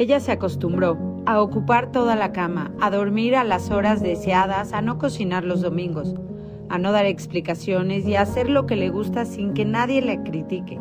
[0.00, 4.80] Ella se acostumbró a ocupar toda la cama, a dormir a las horas deseadas, a
[4.80, 6.14] no cocinar los domingos,
[6.70, 10.22] a no dar explicaciones y a hacer lo que le gusta sin que nadie le
[10.22, 10.80] critique,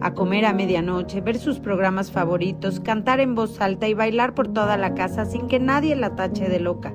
[0.00, 4.48] a comer a medianoche, ver sus programas favoritos, cantar en voz alta y bailar por
[4.48, 6.94] toda la casa sin que nadie la tache de loca,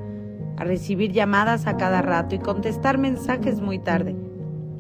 [0.58, 4.16] a recibir llamadas a cada rato y contestar mensajes muy tarde,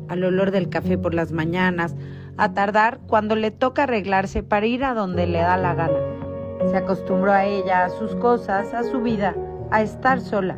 [0.07, 1.95] al olor del café por las mañanas,
[2.37, 6.28] a tardar cuando le toca arreglarse para ir a donde le da la gana.
[6.67, 9.35] Se acostumbró a ella, a sus cosas, a su vida,
[9.71, 10.57] a estar sola,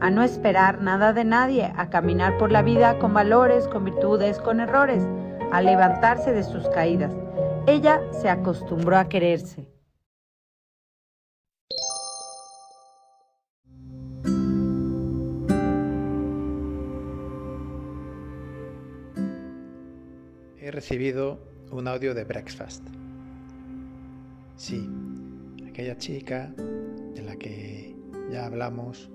[0.00, 4.38] a no esperar nada de nadie, a caminar por la vida con valores, con virtudes,
[4.38, 5.06] con errores,
[5.52, 7.12] a levantarse de sus caídas.
[7.66, 9.68] Ella se acostumbró a quererse.
[20.58, 21.38] He recibido
[21.70, 22.82] un audio de Breakfast.
[24.56, 24.88] Sí,
[25.72, 26.52] aquella chica
[27.14, 27.96] de la que
[28.30, 29.10] ya hablamos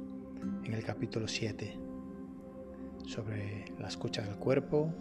[0.63, 1.77] en el capítulo 7
[3.05, 4.91] sobre la escucha del cuerpo,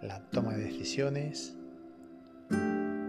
[0.00, 1.56] la toma de decisiones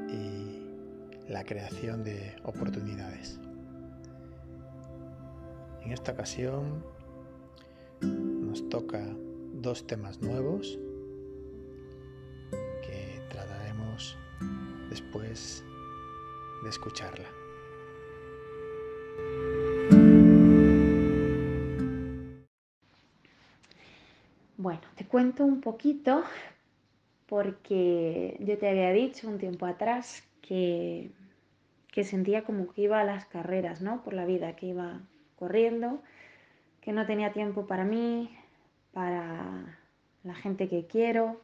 [0.09, 3.39] y la creación de oportunidades.
[5.83, 6.83] En esta ocasión
[8.01, 9.05] nos toca
[9.53, 10.79] dos temas nuevos
[12.81, 14.17] que trataremos
[14.89, 15.63] después
[16.69, 17.29] escucharla.
[24.57, 26.23] Bueno, te cuento un poquito
[27.27, 31.11] porque yo te había dicho un tiempo atrás que,
[31.91, 34.03] que sentía como que iba a las carreras, ¿no?
[34.03, 35.01] Por la vida, que iba
[35.35, 36.01] corriendo,
[36.81, 38.29] que no tenía tiempo para mí,
[38.93, 39.77] para
[40.23, 41.41] la gente que quiero,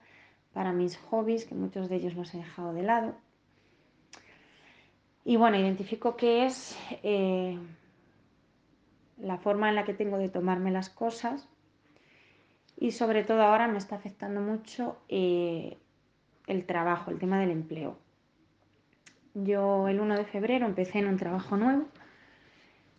[0.54, 3.16] para mis hobbies, que muchos de ellos los he dejado de lado.
[5.24, 7.58] Y bueno, identifico que es eh,
[9.18, 11.48] la forma en la que tengo de tomarme las cosas
[12.78, 15.78] y sobre todo ahora me está afectando mucho eh,
[16.48, 17.98] el trabajo, el tema del empleo.
[19.36, 21.86] Yo el 1 de febrero empecé en un trabajo nuevo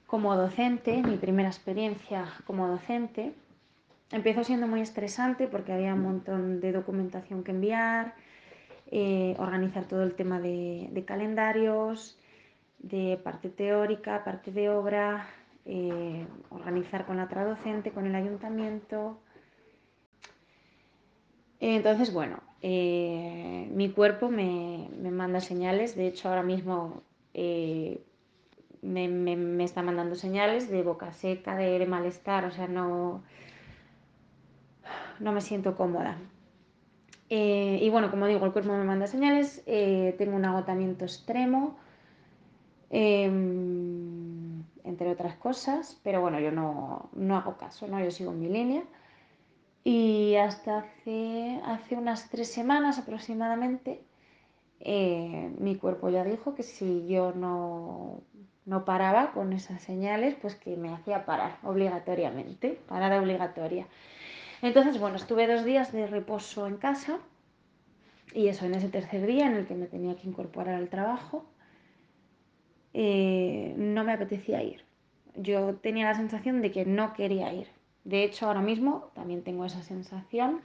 [0.06, 3.34] como docente, mi primera experiencia como docente.
[4.10, 8.14] Empezó siendo muy estresante porque había un montón de documentación que enviar,
[8.94, 12.18] eh, organizar todo el tema de, calendarios,
[12.78, 15.30] de parte teórica, parte de obra,
[15.64, 19.18] eh, organizar con la otra docente, con el ayuntamiento.
[21.58, 29.36] Entonces, bueno, eh, mi cuerpo me, me, manda señales, de hecho ahora mismo me, me,
[29.36, 33.22] me, está mandando señales de boca seca, de, de malestar, o sea, no,
[35.18, 36.18] no me siento cómoda.
[37.34, 41.78] Eh, y bueno, como digo, el cuerpo me manda señales, eh, tengo un agotamiento extremo,
[42.90, 43.24] eh,
[44.84, 47.98] entre otras cosas, pero bueno, yo no, no, hago caso, ¿no?
[48.04, 48.82] yo sigo en mi línea.
[49.82, 54.04] Y hasta hace, hace unas tres semanas aproximadamente,
[54.80, 58.20] eh, mi cuerpo ya dijo que si yo no,
[58.66, 63.86] no paraba con esas señales, pues que me hacía parar obligatoriamente, parada obligatoria.
[64.62, 67.18] Entonces, bueno, estuve dos días de reposo en casa
[68.32, 71.44] y eso en ese tercer día en el que me tenía que incorporar al trabajo,
[72.94, 74.84] eh, no me apetecía ir.
[75.34, 77.66] Yo tenía la sensación de que no quería ir.
[78.04, 80.60] De hecho, ahora mismo también tengo esa sensación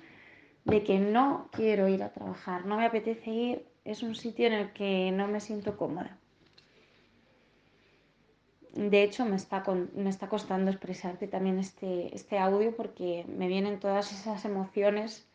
[0.63, 4.53] de que no quiero ir a trabajar, no me apetece ir, es un sitio en
[4.53, 6.17] el que no me siento cómoda.
[8.77, 9.63] De hecho, me está,
[9.95, 15.27] me está costando expresarte también este, este audio porque me vienen todas esas emociones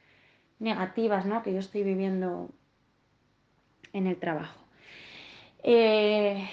[0.60, 1.42] negativas ¿no?
[1.42, 2.50] que yo estoy viviendo
[3.92, 4.64] en el trabajo.
[5.64, 6.48] Eh,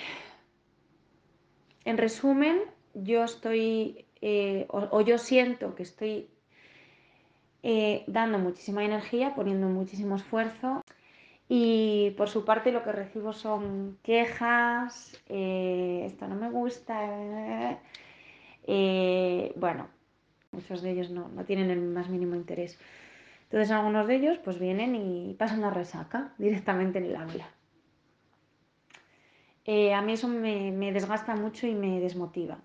[1.85, 2.59] en resumen,
[2.95, 6.27] yo estoy, eh, o, o, yo siento que estoy
[7.61, 10.81] eh, dando muchísima energía, poniendo muchísimo esfuerzo
[11.51, 17.79] y por su parte lo que recibo son quejas, eh, esto no me gusta,
[18.67, 19.87] eh, bueno,
[20.51, 22.79] muchos de ellos no, no, tienen el más mínimo interés.
[23.45, 27.49] Entonces algunos de ellos pues vienen y pasan la resaca directamente en el aula.
[29.65, 32.59] Eh, a mí eso me, me, desgasta mucho y me desmotiva.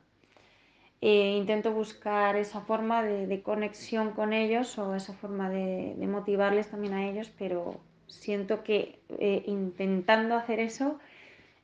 [1.00, 7.08] intento buscar esa forma de, conexión con ellos o esa forma de motivarles también a
[7.08, 7.80] ellos, pero
[8.20, 10.98] siento que eh, intentando hacer eso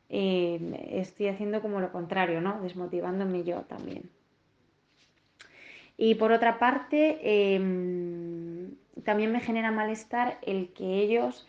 [0.08, 2.60] eh, estoy haciendo como lo contrario, ¿no?
[2.62, 4.10] Desmotivándome yo también.
[5.96, 7.58] Y por otra parte, eh,
[9.04, 11.46] también me genera malestar el que ellos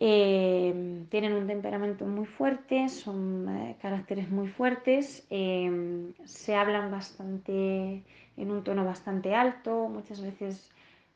[0.00, 8.02] Eh, tienen un temperamento muy fuerte, son eh, caracteres muy fuertes, eh, se hablan bastante
[8.36, 10.68] en un tono bastante alto, muchas veces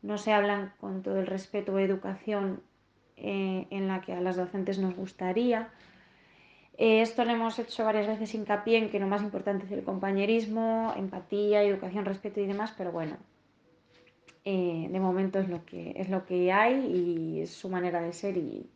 [0.02, 2.62] no se hablan con todo el respeto o educación
[3.16, 5.70] en la que a las docentes nos gustaría.
[6.76, 10.94] esto lo hemos hecho varias veces hincapié en que lo más importante es el compañerismo,
[10.96, 13.16] empatía, educación, respeto y demás, pero bueno,
[14.44, 18.12] eh, de momento es lo, que, es lo que hay y es su manera de
[18.12, 18.70] ser y,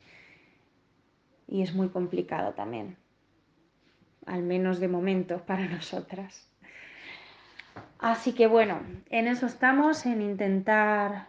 [1.48, 2.96] y es muy complicado también,
[4.26, 6.51] al menos de momento para nosotras.
[7.98, 8.80] Así que bueno,
[9.10, 11.28] en eso estamos, en intentar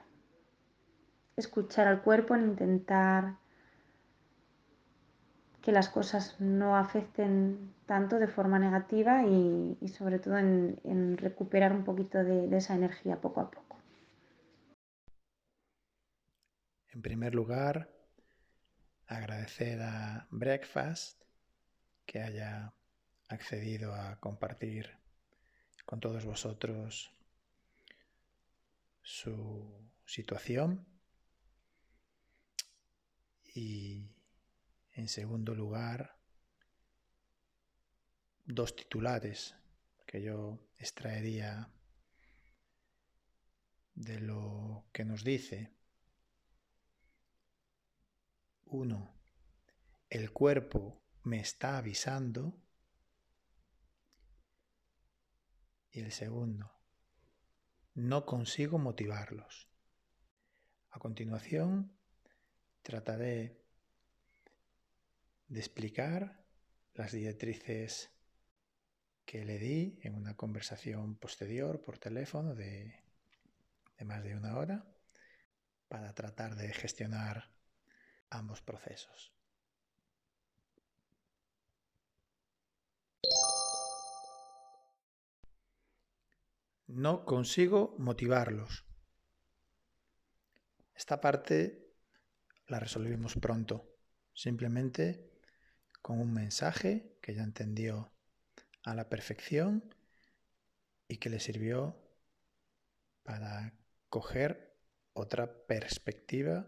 [1.35, 3.35] escuchar al cuerpo, en intentar
[5.61, 11.83] que las cosas no afecten tanto de forma negativa y, sobre todo en, recuperar un
[11.83, 13.77] poquito de esa energía poco a poco.
[16.93, 17.89] En primer lugar,
[19.07, 21.23] agradecer a Breakfast
[22.05, 22.73] que haya
[23.29, 25.02] accedido a compartir
[25.85, 27.11] con todos vosotros
[29.01, 30.85] su situación.
[33.55, 34.09] Y
[34.93, 36.17] en segundo lugar,
[38.45, 39.55] dos titulares
[40.05, 41.71] que yo extraería
[43.95, 45.71] de lo que nos dice
[48.73, 49.13] uno,
[50.09, 52.57] el cuerpo me está avisando.
[55.93, 56.71] Y el segundo,
[57.93, 59.69] no consigo motivarlos.
[60.89, 61.95] A continuación,
[62.81, 63.61] trataré
[65.47, 66.43] de explicar
[66.95, 68.11] las directrices
[69.25, 73.03] que le di en una conversación posterior por teléfono de,
[73.97, 74.85] de más de una hora
[75.87, 77.51] para tratar de gestionar
[78.31, 79.32] ambos procesos.
[86.95, 88.85] No consigo motivarlos.
[90.93, 91.91] Esta parte
[92.67, 93.89] la resolvimos pronto,
[94.31, 95.31] simplemente
[96.03, 98.13] con un mensaje que ya entendió
[98.83, 99.95] a la perfección
[101.07, 101.99] y que le sirvió
[103.23, 103.73] para
[104.09, 104.77] coger
[105.13, 106.67] otra perspectiva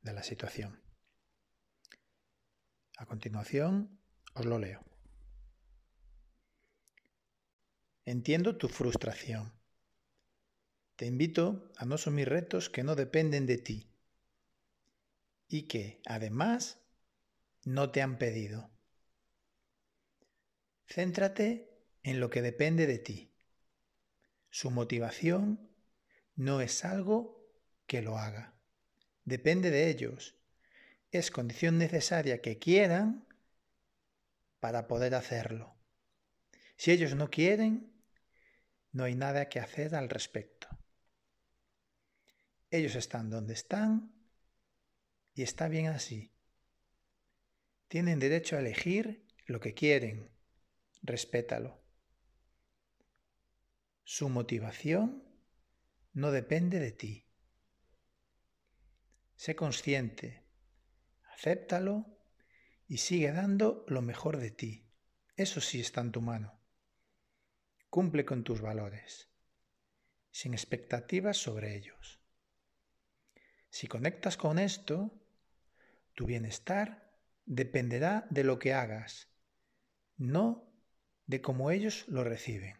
[0.00, 0.80] de la situación.
[2.96, 4.00] A continuación,
[4.32, 4.91] os lo leo.
[8.04, 9.52] Entiendo tu frustración.
[10.96, 13.88] Te invito a no asumir retos que no dependen de ti
[15.48, 16.78] y que, además,
[17.64, 18.70] no te han pedido.
[20.86, 21.70] Céntrate
[22.02, 23.32] en lo que depende de ti.
[24.50, 25.70] Su motivación
[26.34, 27.46] no es algo
[27.86, 28.52] que lo haga
[29.24, 30.36] depende de ellos.
[31.10, 33.26] Es condición necesaria que quieran
[34.60, 35.74] para poder hacerlo.
[36.76, 37.91] Si ellos no quieren,
[38.92, 40.68] no hay nada que hacer al respecto.
[42.70, 44.14] Ellos están donde están
[45.34, 46.32] y está bien así.
[47.88, 50.30] Tienen derecho a elegir lo que quieren.
[51.02, 51.82] Respétalo.
[54.04, 55.24] Su motivación
[56.12, 57.28] no depende de ti.
[59.36, 60.46] Sé consciente,
[61.34, 62.18] acéptalo
[62.86, 64.86] y sigue dando lo mejor de ti.
[65.36, 66.61] Eso sí está en tu mano.
[67.92, 69.28] Cumple con tus valores,
[70.30, 72.20] sin expectativas sobre ellos.
[73.68, 75.10] Si conectas con esto,
[76.14, 77.12] tu bienestar
[77.44, 79.28] dependerá de lo que hagas,
[80.16, 80.72] no
[81.26, 82.78] de cómo ellos lo reciben.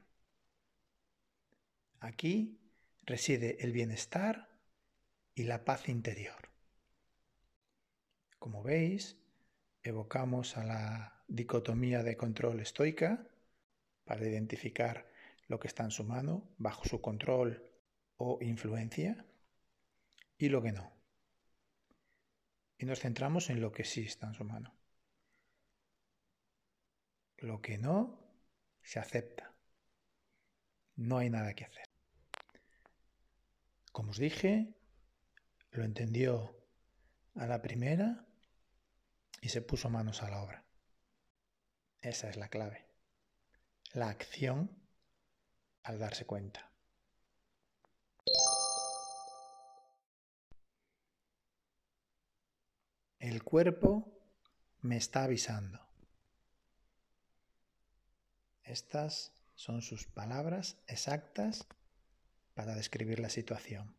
[2.00, 2.59] Aquí
[3.02, 4.49] reside el bienestar
[5.35, 6.49] y la paz interior.
[8.38, 9.19] Como veis,
[9.83, 13.28] evocamos a la dicotomía de control estoica
[14.04, 15.09] para identificar
[15.49, 17.68] lo que está en su mano, bajo su control
[18.16, 19.26] o influencia,
[20.38, 20.92] y lo que no.
[22.78, 24.75] Y nos centramos en lo que sí está en su mano.
[27.37, 28.23] Lo que no
[28.82, 29.54] se acepta.
[30.97, 31.85] No hay nada que hacer.
[33.92, 34.75] Como os dije,
[35.71, 36.56] lo entendió
[37.35, 38.26] a la primera
[39.40, 40.64] y se puso manos a la obra.
[42.00, 42.91] Esa es la clave.
[43.94, 44.70] La acción
[45.82, 46.72] al darse cuenta.
[53.18, 54.18] El cuerpo
[54.80, 55.78] me está avisando.
[58.62, 61.66] Estas son sus palabras exactas
[62.54, 63.94] para describir la situación.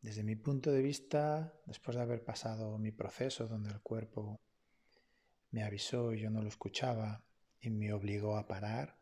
[0.00, 4.40] Desde mi punto de vista, después de haber pasado mi proceso donde el cuerpo
[5.54, 7.22] me avisó yo no lo escuchaba
[7.60, 8.98] y me obligó a parar,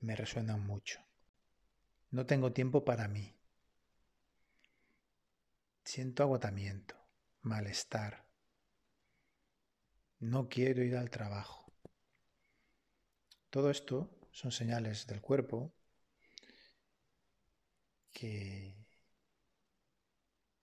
[0.00, 1.00] me resuenan mucho.
[2.10, 3.34] No tengo tiempo para mí.
[5.82, 6.96] Siento agotamiento,
[7.40, 8.28] malestar.
[10.18, 11.72] No quiero ir al trabajo.
[13.48, 15.72] Todo esto son señales del cuerpo
[18.12, 18.76] que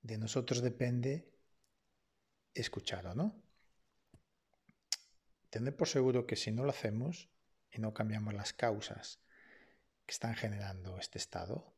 [0.04, 1.28] de nosotros depende
[2.54, 3.41] escuchar o no.
[5.52, 7.30] Tener por seguro que si no lo hacemos
[7.70, 9.20] y no cambiamos las causas
[10.06, 11.76] que están generando este estado,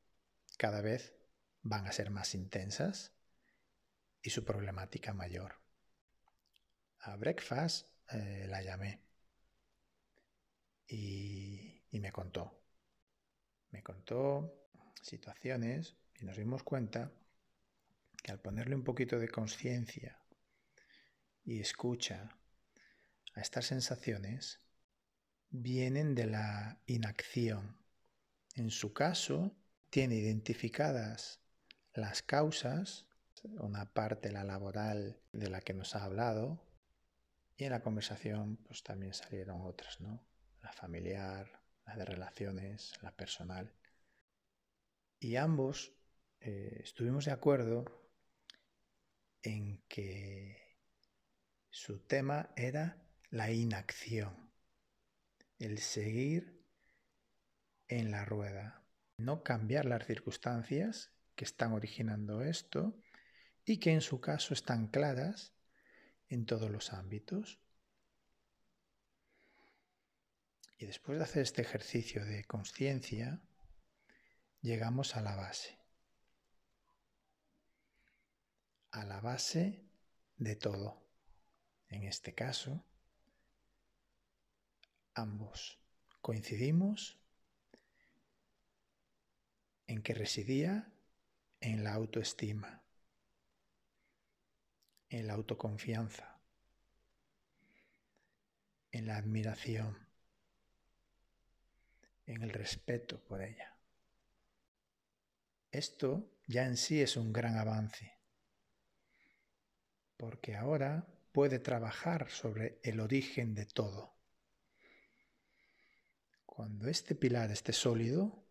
[0.60, 1.16] cada vez
[1.64, 3.14] van a ser más intensas
[4.22, 5.56] y su problemática mayor.
[7.00, 9.02] A Breakfast eh, la llamé
[10.88, 12.64] y, y me contó.
[13.72, 14.70] Me contó
[15.02, 17.12] situaciones y nos dimos cuenta
[18.22, 20.20] que al ponerle un poquito de conciencia
[21.44, 22.38] y escucha
[23.34, 24.62] a estas sensaciones,
[25.50, 27.78] vienen de la inacción.
[28.56, 29.56] En su caso,
[29.90, 31.42] tiene identificadas
[31.94, 33.08] las causas,
[33.44, 36.66] una parte la laboral de la que nos ha hablado,
[37.56, 40.26] y en la conversación pues también salieron otras, ¿no?
[40.62, 43.74] La familiar, la de relaciones, la personal.
[45.20, 45.94] Y ambos
[46.40, 47.86] eh, estuvimos de acuerdo
[49.44, 50.80] en que
[51.70, 54.54] su tema era la inacción,
[55.58, 56.64] el seguir
[57.88, 58.86] en la rueda,
[59.18, 62.96] no cambiar las circunstancias que están originando esto
[63.66, 65.56] y que en su caso están claras
[66.30, 67.60] en todos los ámbitos.
[70.78, 73.42] Y después de hacer este ejercicio de conciencia,
[74.62, 75.80] llegamos a la base.
[78.92, 79.90] a la base
[80.38, 81.02] de todo.
[81.88, 82.86] En este caso,
[85.16, 85.80] ambos
[86.22, 87.18] coincidimos
[89.88, 90.92] en que residía
[91.60, 92.84] en la autoestima,
[95.10, 96.40] en la autoconfianza,
[98.92, 100.08] en la admiración,
[102.26, 103.78] en el respeto por ella.
[105.72, 108.14] Esto ya en sí es un gran avance
[110.24, 114.13] porque ahora puede trabajar sobre el origen de todo.
[116.56, 118.46] Cuando este pilar esté sólido,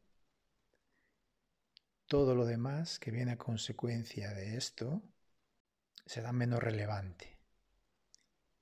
[2.09, 5.05] todo lo demás que viene a consecuencia de esto
[6.05, 7.39] será menos relevante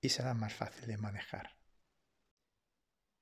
[0.03, 1.57] y será más fácil de manejar.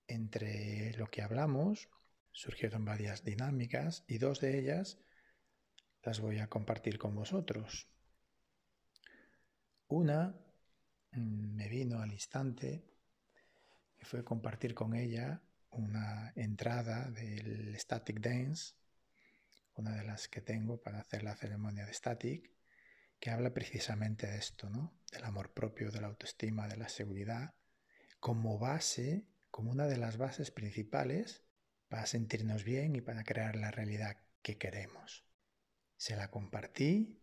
[0.08, 1.88] Entre lo que hablamos
[2.32, 4.98] surgieron varias dinámicas y dos de ellas
[6.02, 7.87] las voy a compartir con vosotros.
[9.87, 10.34] Una
[11.12, 12.82] mm, me vino al instante,
[13.96, 18.75] que fue compartir con ella una entrada del Static Dance,
[19.75, 22.50] una de las que tengo para hacer la ceremonia de Static,
[23.20, 24.98] que habla precisamente de esto, ¿no?
[25.12, 27.54] Del amor propio, de la autoestima, de la seguridad,
[28.20, 31.44] como base, como una de las bases principales
[31.88, 35.25] para sentirnos bien y para crear la realidad que queremos.
[35.96, 37.20] Se la compartí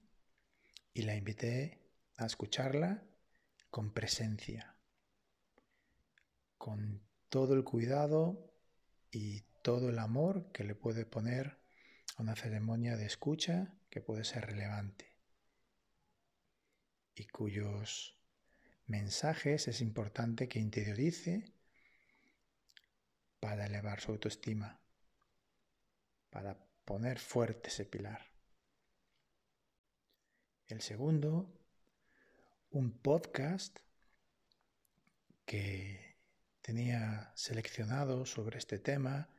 [0.93, 1.81] y la invité
[2.17, 3.03] a escucharla
[3.69, 4.77] con presencia,
[6.57, 8.53] con todo el cuidado
[9.11, 11.57] y todo el amor que le puede poner
[12.15, 15.15] a una ceremonia de escucha que puede ser relevante
[17.15, 18.17] y cuyos
[18.85, 21.53] mensajes es importante que interiorice
[23.39, 24.79] para elevar su autoestima,
[26.29, 28.31] para poner fuerte ese pilar.
[30.67, 31.51] El segundo
[32.71, 33.79] un podcast
[35.45, 36.04] que
[36.65, 39.29] tenía seleccionado sobre este tema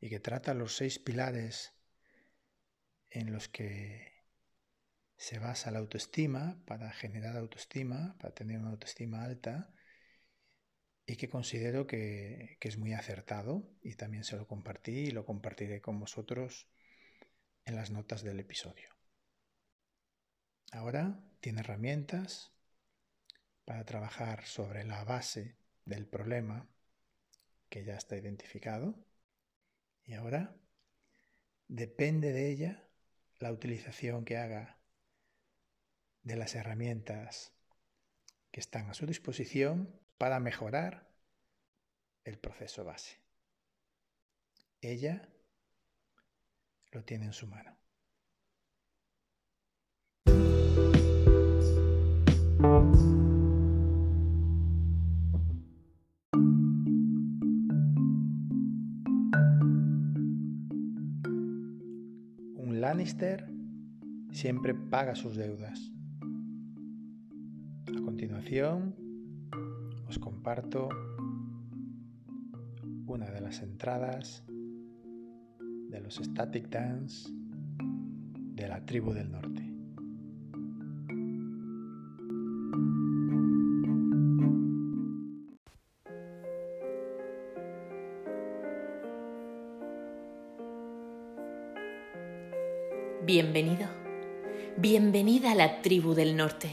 [0.00, 1.74] y que trata los seis pilares
[3.10, 4.22] en los que
[5.16, 9.74] se basa la autoestima para generar autoestima, para tener una autoestima alta
[11.06, 15.26] y que considero que, que, es muy acertado y también se lo compartí y lo
[15.26, 16.68] compartiré con vosotros
[17.64, 18.90] en las notas del episodio.
[20.70, 22.52] Ahora tiene herramientas
[23.64, 26.68] para trabajar sobre la base del problema
[27.68, 28.94] que ya está identificado.
[30.04, 30.56] Y ahora
[31.68, 32.88] depende de ella
[33.38, 34.78] la utilización que haga
[36.22, 37.52] de las herramientas
[38.50, 41.08] que están a su disposición para mejorar
[42.24, 43.20] el proceso base.
[44.80, 45.28] Ella
[46.90, 47.76] lo tiene en su mano.
[62.86, 63.44] Lannister
[64.30, 65.90] siempre paga sus deudas.
[67.88, 68.94] A continuación,
[70.06, 70.88] os comparto
[73.08, 74.44] una de las entradas
[75.90, 77.28] de los Static Dance
[78.54, 79.65] de la tribu del norte.
[93.38, 93.86] Bienvenido,
[94.78, 96.70] bienvenida a la tribu del norte.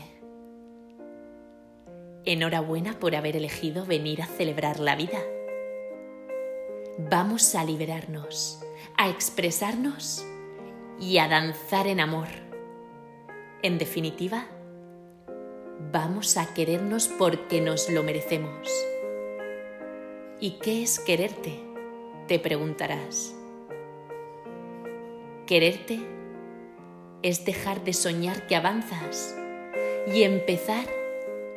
[2.24, 5.20] Enhorabuena por haber elegido venir a celebrar la vida.
[6.98, 8.64] Vamos a liberarnos,
[8.98, 10.26] a expresarnos
[11.02, 12.30] y a danzar en amor.
[13.62, 14.46] En definitiva,
[15.92, 18.70] vamos a querernos porque nos lo merecemos.
[20.40, 21.60] ¿Y qué es quererte?
[22.30, 23.36] Te preguntarás.
[25.46, 26.23] Quererte
[27.24, 29.34] es dejar de soñar que avanzas
[30.14, 30.86] y empezar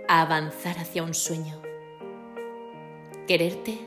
[0.08, 1.60] a avanzar hacia un sueño.
[3.26, 3.80] Quererte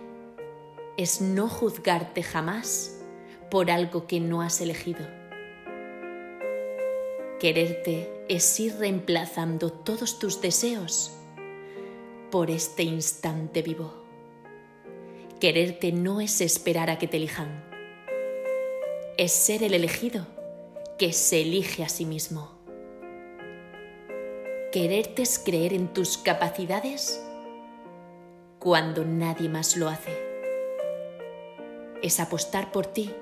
[0.97, 3.01] es no juzgarte jamás
[3.49, 5.07] por algo que no has elegido.
[7.39, 11.13] Quererte es ir reemplazando todos tus deseos
[12.29, 13.93] por este instante vivo.
[15.39, 17.63] Quererte no es esperar a que te elijan,
[19.15, 20.38] es ser el elegido
[20.99, 22.51] que se elige a sí mismo.
[24.73, 27.25] Quererte es creer en tus capacidades
[28.59, 30.11] cuando nadie más lo hace.
[32.03, 33.15] Es apostar por ti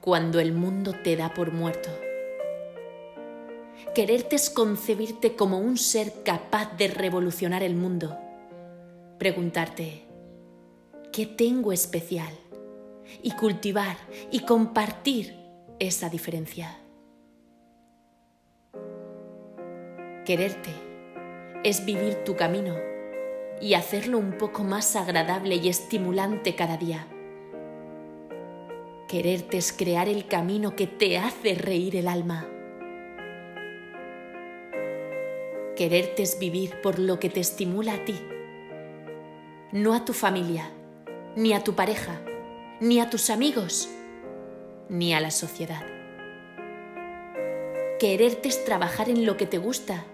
[0.00, 1.90] cuando el mundo te da por muerto.
[3.94, 8.16] Quererte es concebirte como un ser capaz de revolucionar el mundo.
[9.18, 10.04] Preguntarte,
[11.12, 12.32] ¿qué tengo especial?
[13.22, 13.98] Y cultivar
[14.30, 15.45] y compartir
[15.78, 16.78] esa diferencia.
[20.24, 20.70] Quererte
[21.64, 22.74] es vivir tu camino
[23.60, 27.06] y hacerlo un poco más agradable y estimulante cada día.
[29.08, 32.48] Quererte es crear el camino que te hace reír el alma.
[35.76, 38.18] Quererte es vivir por lo que te estimula a ti,
[39.72, 40.70] no a tu familia,
[41.36, 42.20] ni a tu pareja,
[42.80, 43.90] ni a tus amigos,
[44.88, 45.84] ni a la sociedad.
[47.98, 50.04] Quererte es trabajar en lo que te gusta,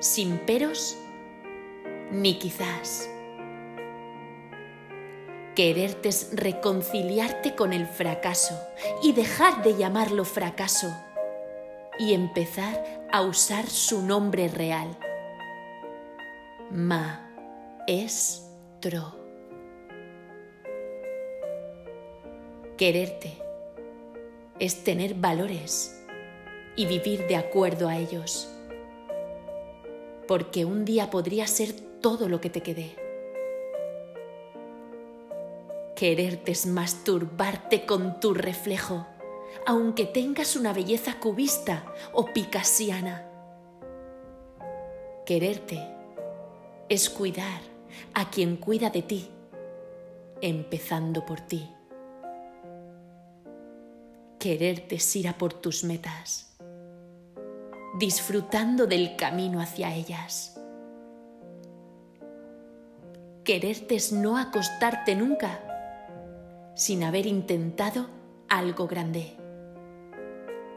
[0.00, 0.96] sin peros
[2.10, 3.10] ni quizás.
[5.54, 8.58] Quererte es reconciliarte con el fracaso
[9.02, 10.92] y dejar de llamarlo fracaso
[11.98, 14.98] y empezar a usar su nombre real.
[16.70, 17.94] Ma-es-tro.
[22.76, 23.43] Quererte
[24.58, 26.00] es tener valores
[26.76, 28.48] y vivir de acuerdo a ellos.
[30.28, 32.96] Porque un día podría ser todo lo que te quede.
[35.96, 39.06] Quererte es masturbarte con tu reflejo,
[39.66, 43.30] aunque tengas una belleza cubista o picasiana.
[45.24, 45.80] Quererte
[46.88, 47.60] es cuidar
[48.12, 49.30] a quien cuida de ti,
[50.40, 51.73] empezando por ti.
[54.44, 56.54] Quererte ir a por tus metas,
[57.98, 60.60] disfrutando del camino hacia ellas.
[63.42, 65.62] Quererte no acostarte nunca
[66.76, 68.06] sin haber intentado
[68.50, 69.34] algo grande.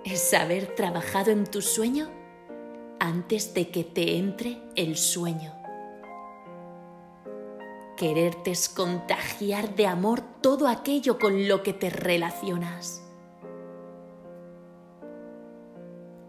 [0.05, 2.09] Es haber trabajado en tu sueño
[3.01, 5.53] antes de que te entre el sueño.
[7.97, 13.03] Quererte es contagiar de amor todo aquello con lo que te relacionas.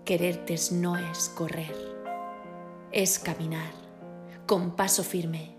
[0.09, 1.77] Quererte no es correr,
[2.93, 3.75] es caminar
[4.47, 5.55] con paso firme,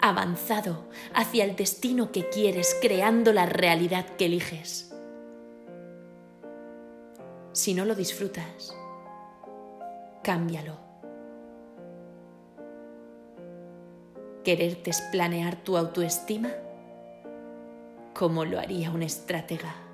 [0.00, 4.90] avanzado hacia el destino que quieres, creando la realidad que eliges.
[7.52, 8.74] Si no lo disfrutas,
[10.22, 10.78] cámbialo.
[14.44, 16.48] Quererte es planear tu autoestima
[18.14, 19.89] como lo haría un estratega.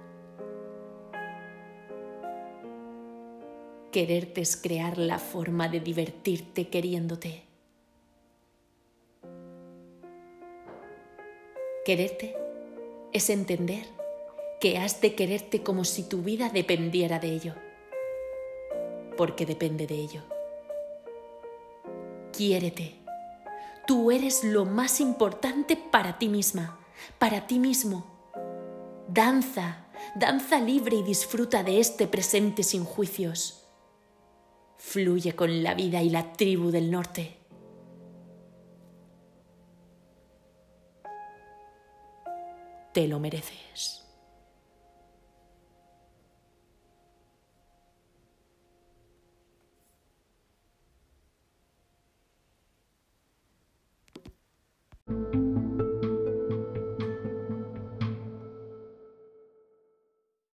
[3.97, 7.45] Quererte es crear la forma de divertirte queriéndote.
[11.83, 12.37] Quererte
[13.15, 13.87] es entender
[14.61, 17.55] que has de quererte como si tu vida dependiera de ello,
[19.17, 20.23] porque depende de ello.
[22.37, 22.97] Quiérete.
[23.87, 26.79] Tú eres lo más importante para ti misma,
[27.19, 28.05] para ti mismo.
[29.09, 33.66] Danza danza libre y disfruta de este presente sin juicios.
[34.79, 37.37] Fluye con la vida y la tribu del norte.
[42.93, 44.06] Te lo mereces.